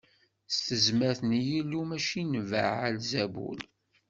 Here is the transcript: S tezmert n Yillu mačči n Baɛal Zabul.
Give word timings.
S 0.53 0.55
tezmert 0.65 1.21
n 1.29 1.31
Yillu 1.47 1.81
mačči 1.89 2.21
n 2.23 2.33
Baɛal 2.49 2.95
Zabul. 3.11 3.59